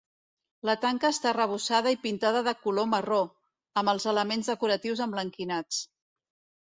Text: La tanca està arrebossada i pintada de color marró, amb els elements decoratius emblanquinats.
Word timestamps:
La 0.67 0.75
tanca 0.85 1.11
està 1.15 1.29
arrebossada 1.31 1.91
i 1.95 1.99
pintada 2.07 2.41
de 2.49 2.53
color 2.63 2.87
marró, 2.95 3.21
amb 3.83 3.93
els 3.93 4.09
elements 4.15 4.51
decoratius 4.53 5.05
emblanquinats. 5.07 5.85